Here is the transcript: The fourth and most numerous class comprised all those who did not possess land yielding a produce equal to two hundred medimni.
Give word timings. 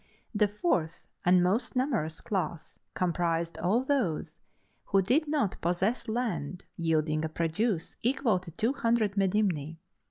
The 0.33 0.47
fourth 0.47 1.05
and 1.23 1.43
most 1.43 1.75
numerous 1.75 2.21
class 2.21 2.79
comprised 2.95 3.59
all 3.59 3.83
those 3.83 4.39
who 4.85 5.03
did 5.03 5.27
not 5.27 5.61
possess 5.61 6.07
land 6.07 6.65
yielding 6.75 7.23
a 7.23 7.29
produce 7.29 7.97
equal 8.01 8.39
to 8.39 8.49
two 8.49 8.73
hundred 8.73 9.13
medimni. 9.15 9.77